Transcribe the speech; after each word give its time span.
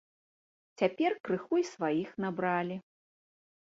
Цяпер 0.83 1.11
крыху 1.29 1.55
і 1.63 1.69
сваіх 1.73 2.09
набралі. 2.27 2.85